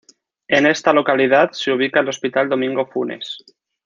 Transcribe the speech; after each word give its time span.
En 0.47 0.65
esta 0.65 0.93
localidad 0.93 1.51
se 1.51 1.71
ubica 1.71 1.99
el 1.99 2.09
hospital 2.09 2.49
Domingo 2.49 2.87
Funes. 2.87 3.37